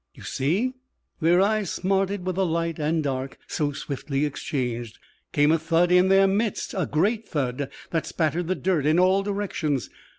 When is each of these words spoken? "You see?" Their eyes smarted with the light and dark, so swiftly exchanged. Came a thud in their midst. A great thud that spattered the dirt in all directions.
"You 0.15 0.23
see?" 0.23 0.73
Their 1.19 1.41
eyes 1.41 1.69
smarted 1.69 2.25
with 2.25 2.35
the 2.35 2.43
light 2.47 2.79
and 2.79 3.03
dark, 3.03 3.37
so 3.45 3.71
swiftly 3.71 4.25
exchanged. 4.25 4.97
Came 5.31 5.51
a 5.51 5.59
thud 5.59 5.91
in 5.91 6.07
their 6.07 6.25
midst. 6.25 6.73
A 6.75 6.87
great 6.87 7.29
thud 7.29 7.69
that 7.91 8.07
spattered 8.07 8.47
the 8.47 8.55
dirt 8.55 8.87
in 8.87 8.97
all 8.97 9.21
directions. 9.21 9.91